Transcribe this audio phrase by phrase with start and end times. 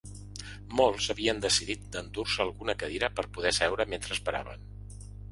[0.77, 4.65] Molts havien decidit d’endur-se alguna cadira per poder seure mentre esperaven.